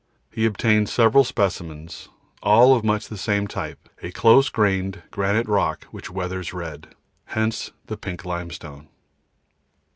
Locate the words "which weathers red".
5.91-6.95